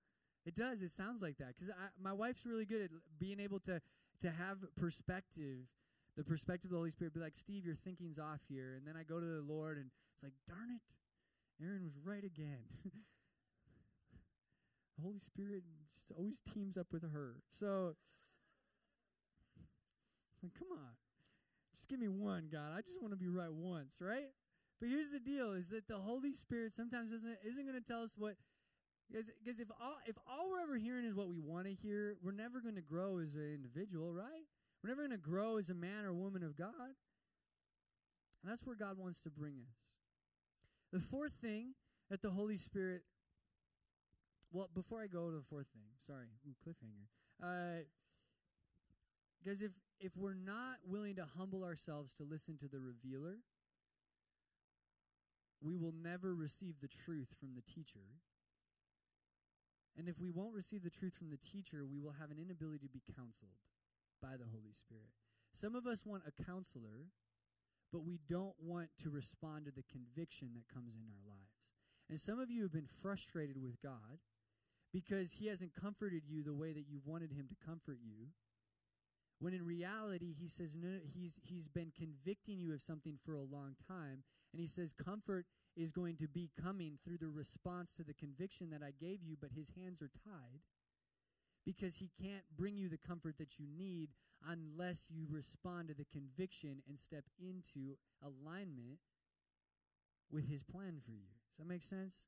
[0.44, 0.82] it does.
[0.82, 3.80] It sounds like that because my wife's really good at being able to
[4.22, 5.68] to have perspective
[6.16, 8.74] the perspective of the Holy Spirit be like, Steve, your thinking's off here.
[8.76, 10.80] And then I go to the Lord and it's like, darn it,
[11.62, 12.64] Aaron was right again.
[14.96, 15.62] the Holy Spirit
[16.16, 17.36] always teams up with her.
[17.48, 17.96] So,
[20.42, 20.94] like, come on.
[21.74, 22.72] Just give me one, God.
[22.76, 24.30] I just want to be right once, right?
[24.80, 28.02] But here's the deal is that the Holy Spirit sometimes isn't, isn't going to tell
[28.02, 28.36] us what
[29.10, 32.32] because if all if all we're ever hearing is what we want to hear, we're
[32.32, 34.44] never going to grow as an individual, right?
[34.82, 36.94] We're never going to grow as a man or woman of God.
[38.42, 39.76] And that's where God wants to bring us.
[40.92, 41.74] The fourth thing
[42.10, 43.02] that the Holy Spirit,
[44.52, 47.06] well, before I go to the fourth thing, sorry, ooh, cliffhanger.
[47.42, 47.84] Uh,
[49.38, 53.38] because if if we're not willing to humble ourselves to listen to the revealer,
[55.62, 58.20] we will never receive the truth from the teacher.
[59.96, 62.86] And if we won't receive the truth from the teacher, we will have an inability
[62.86, 63.56] to be counseled
[64.20, 65.08] by the Holy Spirit.
[65.52, 67.08] Some of us want a counselor,
[67.92, 71.64] but we don't want to respond to the conviction that comes in our lives.
[72.10, 74.20] And some of you have been frustrated with God
[74.96, 78.28] because He hasn't comforted you the way that you've wanted Him to comfort you.
[79.40, 83.42] When in reality, He says, no, he's, he's been convicting you of something for a
[83.42, 84.24] long time.
[84.52, 85.44] And He says, comfort
[85.76, 89.36] is going to be coming through the response to the conviction that I gave you,
[89.38, 90.62] but His hands are tied
[91.66, 94.10] because he can't bring you the comfort that you need
[94.48, 99.00] unless you respond to the conviction and step into alignment
[100.30, 101.26] with his plan for you.
[101.50, 102.24] Does that make sense?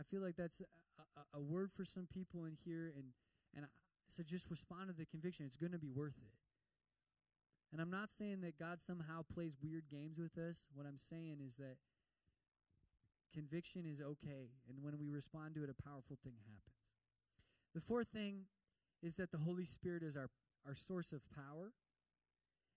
[0.00, 0.62] I feel like that's
[0.98, 3.06] a, a, word for some people in here, and
[3.54, 3.68] and I,
[4.06, 5.46] so just respond to the conviction.
[5.46, 6.34] It's going to be worth it.
[7.72, 10.64] And I'm not saying that God somehow plays weird games with us.
[10.74, 11.76] What I'm saying is that
[13.34, 16.78] conviction is okay, and when we respond to it, a powerful thing happens.
[17.74, 18.48] The fourth thing
[19.02, 20.30] is that the Holy Spirit is our,
[20.66, 21.72] our source of power.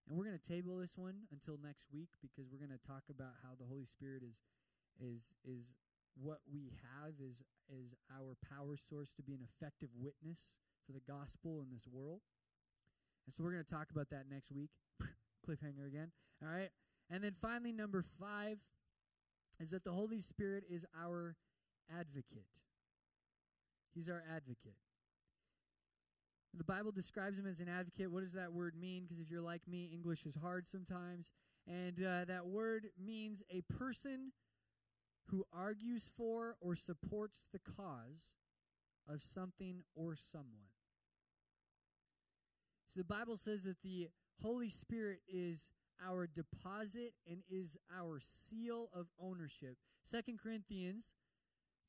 [0.08, 3.04] And we're going to table this one until next week because we're going to talk
[3.10, 4.42] about how the Holy Spirit is
[5.00, 5.74] is is
[6.16, 11.00] what we have is is our power source to be an effective witness for the
[11.00, 12.22] gospel in this world.
[13.26, 14.72] And so we're going to talk about that next week.
[15.48, 16.12] Cliffhanger again.
[16.44, 16.70] All right.
[17.10, 18.58] And then finally number 5
[19.60, 21.36] is that the Holy Spirit is our
[21.90, 22.62] advocate.
[23.94, 24.78] He's our advocate.
[26.54, 28.12] The Bible describes him as an advocate.
[28.12, 29.04] What does that word mean?
[29.04, 31.32] Because if you're like me, English is hard sometimes.
[31.68, 34.32] And uh, that word means a person
[35.30, 38.34] who argues for or supports the cause
[39.08, 40.70] of something or someone.
[42.88, 44.10] So the Bible says that the
[44.42, 45.70] Holy Spirit is
[46.06, 49.78] our deposit and is our seal of ownership.
[50.04, 51.14] Second Corinthians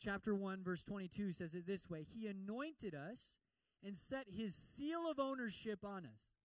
[0.03, 3.39] chapter 1 verse 22 says it this way, he anointed us
[3.85, 6.37] and set his seal of ownership on us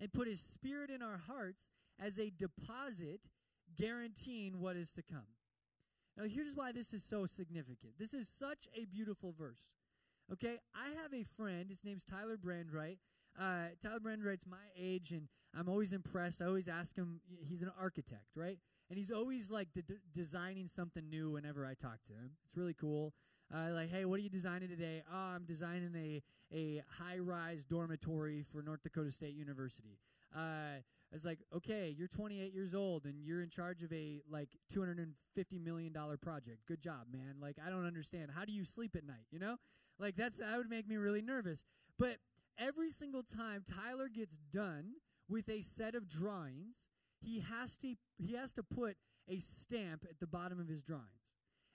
[0.00, 1.66] and put his spirit in our hearts
[2.00, 3.20] as a deposit
[3.76, 5.26] guaranteeing what is to come.
[6.18, 7.92] Now, here's why this is so significant.
[7.96, 9.70] This is such a beautiful verse.
[10.32, 11.66] Okay, I have a friend.
[11.68, 12.98] His name's Tyler Brandwright.
[13.40, 16.42] Uh, Tyler Brandwright's my age, and I'm always impressed.
[16.42, 17.20] I always ask him.
[17.48, 18.58] He's an architect, right?
[18.90, 22.32] And he's always like de- designing something new whenever I talk to him.
[22.44, 23.14] It's really cool.
[23.54, 25.02] Uh, like, hey, what are you designing today?
[25.10, 29.98] Oh, I'm designing a a high rise dormitory for North Dakota State University.
[30.34, 34.20] Uh, I was like, okay, you're 28 years old and you're in charge of a
[34.30, 36.66] like 250 million dollar project.
[36.66, 37.36] Good job, man.
[37.40, 38.30] Like, I don't understand.
[38.34, 39.26] How do you sleep at night?
[39.30, 39.56] You know,
[39.98, 41.64] like that's that would make me really nervous.
[41.98, 42.18] But
[42.58, 44.92] every single time Tyler gets done
[45.28, 46.84] with a set of drawings,
[47.20, 48.96] he has to he has to put
[49.28, 51.06] a stamp at the bottom of his drawings.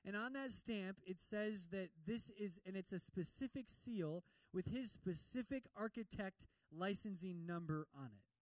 [0.06, 4.66] And on that stamp, it says that this is, and it's a specific seal with
[4.66, 8.33] his specific architect licensing number on it.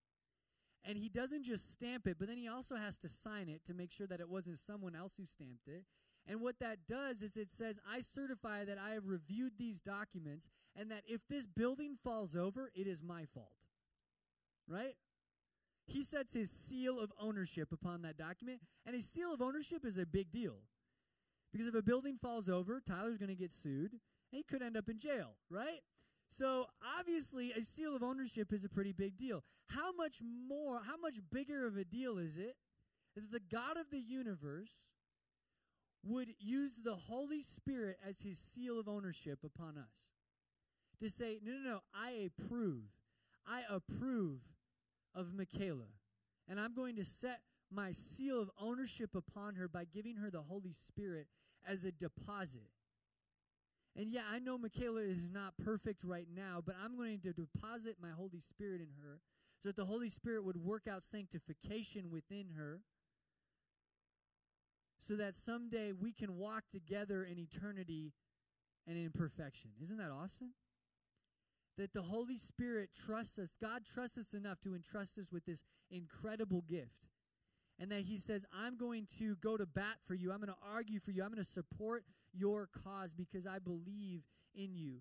[0.83, 3.73] And he doesn't just stamp it, but then he also has to sign it to
[3.73, 5.83] make sure that it wasn't someone else who stamped it.
[6.27, 10.49] And what that does is it says, I certify that I have reviewed these documents
[10.75, 13.53] and that if this building falls over, it is my fault.
[14.67, 14.95] Right?
[15.85, 19.97] He sets his seal of ownership upon that document, and a seal of ownership is
[19.97, 20.59] a big deal.
[21.51, 23.99] Because if a building falls over, Tyler's going to get sued, and
[24.31, 25.81] he could end up in jail, right?
[26.31, 26.67] So
[26.97, 29.43] obviously, a seal of ownership is a pretty big deal.
[29.67, 32.55] How much more, how much bigger of a deal is it
[33.15, 34.73] that the God of the universe
[36.05, 40.13] would use the Holy Spirit as his seal of ownership upon us?
[41.01, 42.83] To say, no, no, no, I approve.
[43.45, 44.39] I approve
[45.13, 45.89] of Michaela.
[46.47, 50.41] And I'm going to set my seal of ownership upon her by giving her the
[50.41, 51.27] Holy Spirit
[51.67, 52.69] as a deposit.
[53.95, 57.97] And yeah, I know Michaela is not perfect right now, but I'm going to deposit
[58.01, 59.19] my Holy Spirit in her
[59.59, 62.81] so that the Holy Spirit would work out sanctification within her
[64.99, 68.13] so that someday we can walk together in eternity
[68.87, 69.71] and in perfection.
[69.81, 70.53] Isn't that awesome?
[71.77, 75.63] That the Holy Spirit trusts us, God trusts us enough to entrust us with this
[75.89, 77.10] incredible gift
[77.81, 80.31] and that he says, I'm going to go to bat for you.
[80.31, 81.23] I'm going to argue for you.
[81.23, 84.21] I'm going to support your cause because I believe
[84.53, 84.97] in you.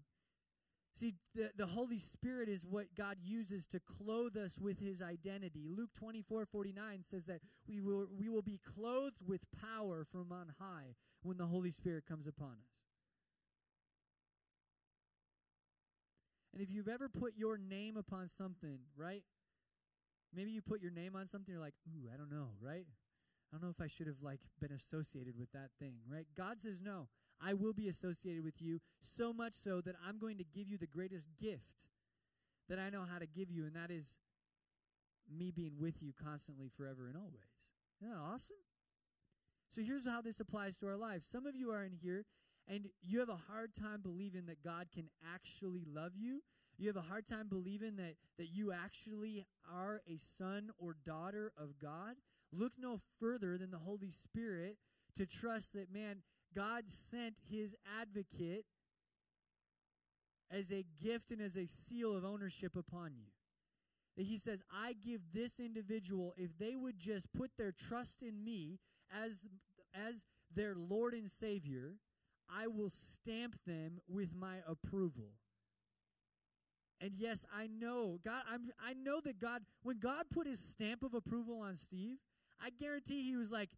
[0.95, 5.67] See, the, the Holy Spirit is what God uses to clothe us with his identity.
[5.69, 10.53] Luke 24 49 says that we will, we will be clothed with power from on
[10.59, 12.81] high when the Holy Spirit comes upon us.
[16.53, 19.23] And if you've ever put your name upon something, right?
[20.35, 22.87] Maybe you put your name on something, you're like, ooh, I don't know, right?
[22.87, 26.27] I don't know if I should have like been associated with that thing, right?
[26.37, 27.09] God says, no,
[27.41, 30.79] I will be associated with you so much so that I'm going to give you
[30.79, 31.89] the greatest gift
[32.69, 34.17] that I know how to give you, and that is
[35.29, 37.73] me being with you constantly, forever, and always.
[38.01, 38.57] Isn't that awesome?
[39.69, 41.29] So here's how this applies to our lives.
[41.31, 42.25] Some of you are in here
[42.67, 46.43] and you have a hard time believing that God can actually love you
[46.81, 51.53] you have a hard time believing that, that you actually are a son or daughter
[51.59, 52.15] of God,
[52.53, 54.79] look no further than the Holy Spirit
[55.17, 56.23] to trust that, man,
[56.55, 58.65] God sent his advocate
[60.51, 63.27] as a gift and as a seal of ownership upon you.
[64.17, 68.43] That he says, I give this individual, if they would just put their trust in
[68.43, 68.79] me
[69.25, 69.45] as,
[69.95, 71.95] as their Lord and Savior,
[72.49, 75.29] I will stamp them with my approval.
[77.01, 78.43] And yes, I know God.
[78.51, 78.71] I'm.
[78.85, 79.63] I know that God.
[79.83, 82.19] When God put His stamp of approval on Steve,
[82.63, 83.71] I guarantee He was like,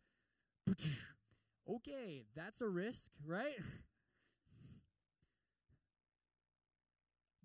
[1.70, 3.54] "Okay, that's a risk, right?"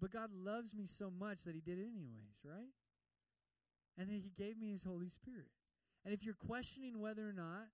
[0.02, 2.74] but God loves me so much that He did it anyways, right?
[4.00, 5.52] And then He gave me His Holy Spirit.
[6.04, 7.68] And if you're questioning whether or not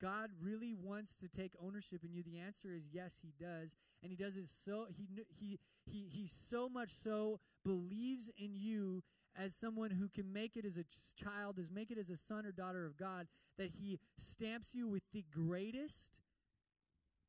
[0.00, 2.22] God really wants to take ownership in you?
[2.22, 3.76] The answer is yes, he does.
[4.02, 5.58] And he does it so he he
[5.90, 9.02] he he so much so believes in you
[9.36, 10.84] as someone who can make it as a
[11.22, 14.88] child, as make it as a son or daughter of God, that he stamps you
[14.88, 16.20] with the greatest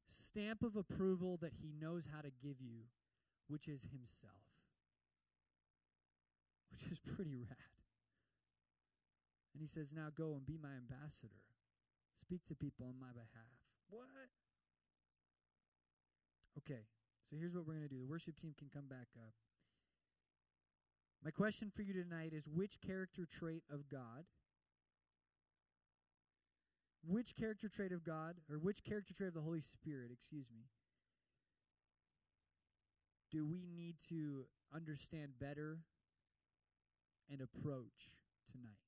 [0.08, 2.86] stamp of approval that he knows how to give you,
[3.48, 4.34] which is himself.
[6.72, 7.58] which is pretty rad.
[9.54, 11.44] And he says, Now go and be my ambassador.
[12.16, 13.60] Speak to people on my behalf.
[13.90, 14.08] What?
[16.58, 16.84] Okay,
[17.30, 18.00] so here's what we're going to do.
[18.00, 19.34] The worship team can come back up.
[21.24, 24.26] My question for you tonight is which character trait of God,
[27.06, 30.64] which character trait of God, or which character trait of the Holy Spirit, excuse me,
[33.32, 35.80] do we need to understand better
[37.30, 38.16] and approach
[38.52, 38.80] tonight?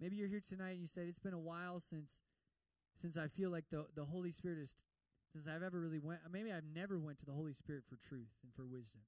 [0.00, 2.14] Maybe you're here tonight and you said it's been a while since
[2.94, 4.74] since I feel like the the Holy Spirit is
[5.38, 8.34] since I've ever really went maybe I've never went to the Holy Spirit for truth
[8.42, 9.02] and for wisdom.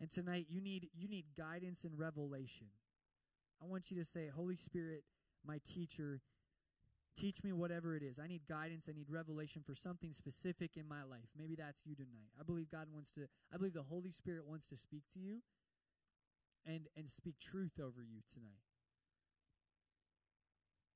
[0.00, 2.68] And tonight you need you need guidance and revelation.
[3.62, 5.04] I want you to say, Holy Spirit,
[5.46, 6.20] my teacher,
[7.16, 8.18] teach me whatever it is.
[8.18, 11.28] I need guidance, I need revelation for something specific in my life.
[11.36, 12.30] Maybe that's you tonight.
[12.38, 13.22] I believe God wants to
[13.52, 15.38] I believe the Holy Spirit wants to speak to you
[16.64, 18.64] and and speak truth over you tonight.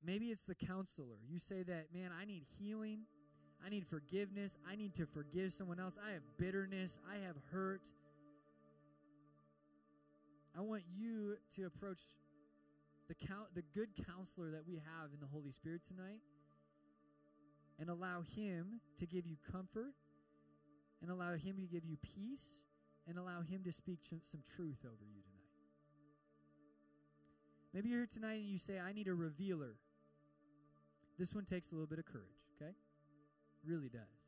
[0.05, 1.19] Maybe it's the counselor.
[1.29, 3.01] You say that, man, I need healing.
[3.65, 4.57] I need forgiveness.
[4.71, 5.97] I need to forgive someone else.
[6.03, 6.99] I have bitterness.
[7.09, 7.83] I have hurt.
[10.57, 12.01] I want you to approach
[13.09, 16.21] the count the good counselor that we have in the Holy Spirit tonight
[17.79, 19.95] and allow him to give you comfort
[21.03, 22.61] and allow him to give you peace
[23.09, 24.21] and allow him to speak some
[24.55, 25.41] truth over you tonight.
[27.73, 29.77] Maybe you're here tonight and you say, I need a revealer.
[31.21, 32.73] This one takes a little bit of courage, okay?
[33.61, 34.25] Really does.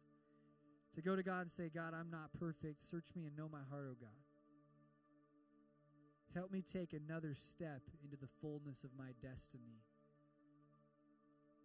[0.93, 2.85] To go to God and say, God, I'm not perfect.
[2.85, 4.21] Search me and know my heart, oh God.
[6.37, 9.81] Help me take another step into the fullness of my destiny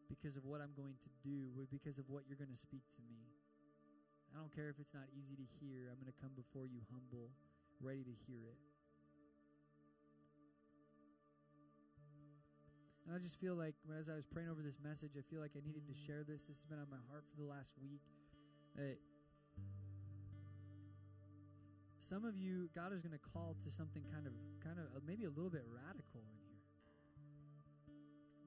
[0.08, 3.04] because of what I'm going to do, because of what you're going to speak to
[3.12, 3.28] me.
[4.32, 5.92] I don't care if it's not easy to hear.
[5.92, 7.36] I'm going to come before you humble,
[7.84, 8.56] ready to hear it.
[13.08, 15.56] And I just feel like as I was praying over this message, I feel like
[15.56, 16.44] I needed to share this.
[16.44, 18.04] This has been on my heart for the last week.
[18.76, 18.98] That
[22.00, 25.24] some of you, God is going to call to something kind of, kind of maybe
[25.24, 26.60] a little bit radical in here,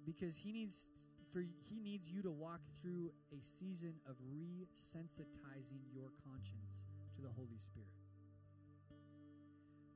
[0.05, 0.85] because He needs
[1.33, 6.85] for He needs you to walk through a season of resensitizing your conscience
[7.17, 7.89] to the Holy Spirit.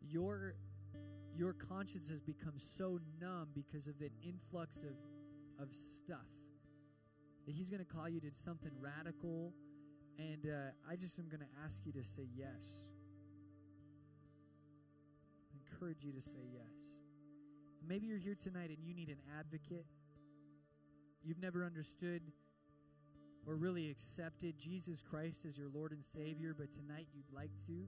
[0.01, 0.57] Your
[1.37, 4.95] your conscience has become so numb because of an influx of,
[5.63, 6.27] of stuff
[7.47, 9.53] that he's going to call you to something radical.
[10.19, 12.87] And uh, I just am going to ask you to say yes.
[15.53, 17.01] I encourage you to say yes.
[17.87, 19.87] Maybe you're here tonight and you need an advocate.
[21.23, 22.23] You've never understood
[23.47, 27.87] or really accepted Jesus Christ as your Lord and Savior, but tonight you'd like to.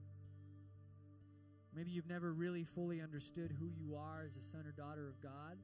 [1.75, 5.21] Maybe you've never really fully understood who you are as a son or daughter of
[5.21, 5.57] God.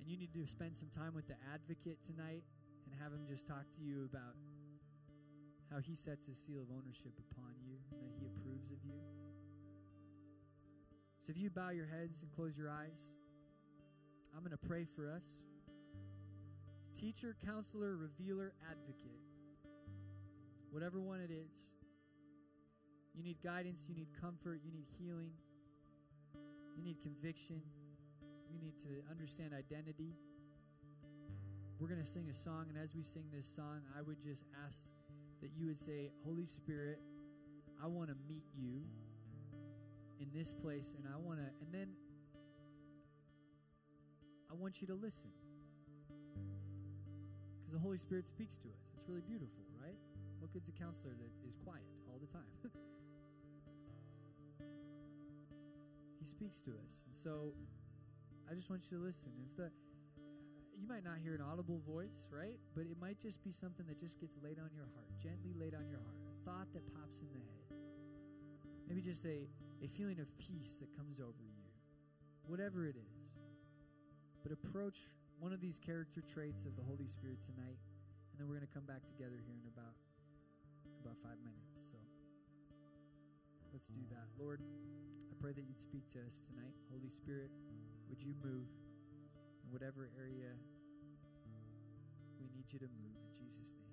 [0.00, 2.42] And you need to spend some time with the advocate tonight
[2.84, 4.34] and have him just talk to you about
[5.70, 8.98] how he sets his seal of ownership upon you and that he approves of you.
[11.24, 13.10] So if you bow your heads and close your eyes,
[14.34, 15.42] I'm going to pray for us.
[16.94, 19.20] Teacher, counselor, revealer, advocate.
[20.70, 21.75] Whatever one it is.
[23.16, 25.30] You need guidance, you need comfort, you need healing,
[26.76, 27.62] you need conviction,
[28.52, 30.12] you need to understand identity.
[31.80, 34.44] We're going to sing a song, and as we sing this song, I would just
[34.66, 34.88] ask
[35.40, 37.00] that you would say, Holy Spirit,
[37.82, 38.82] I want to meet you
[40.20, 41.88] in this place, and I want to, and then
[44.50, 45.30] I want you to listen.
[47.58, 48.92] Because the Holy Spirit speaks to us.
[48.96, 49.96] It's really beautiful, right?
[50.38, 52.48] What good's a counselor that is quiet all the time?
[56.26, 57.02] speaks to us.
[57.06, 57.52] And so
[58.50, 59.30] I just want you to listen.
[59.42, 59.70] If the
[60.76, 62.60] you might not hear an audible voice, right?
[62.76, 65.72] But it might just be something that just gets laid on your heart, gently laid
[65.72, 67.80] on your heart, a thought that pops in the head.
[68.86, 69.48] Maybe just a,
[69.82, 71.64] a feeling of peace that comes over you.
[72.46, 73.32] Whatever it is.
[74.44, 75.08] But approach
[75.40, 77.80] one of these character traits of the Holy Spirit tonight,
[78.30, 79.96] and then we're going to come back together here in about
[81.02, 81.88] about five minutes.
[81.90, 81.98] So
[83.72, 84.28] let's do that.
[84.38, 84.60] Lord,
[85.46, 86.74] pray that you'd speak to us tonight.
[86.90, 87.52] Holy Spirit,
[88.10, 88.66] would you move
[89.62, 90.50] in whatever area
[92.40, 93.85] we need you to move in Jesus' name?